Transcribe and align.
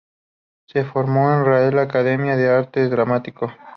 Se 0.65 0.83
formó 0.83 1.31
en 1.31 1.43
la 1.43 1.43
Real 1.43 1.77
Academia 1.77 2.35
de 2.35 2.49
Arte 2.49 2.89
Dramático. 2.89 3.53